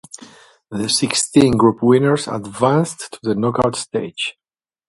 [0.71, 4.35] The sixteen group winners advanced to the knockout stage.